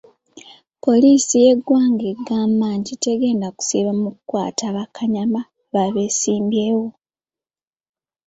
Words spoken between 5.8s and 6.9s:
beesimbyewo.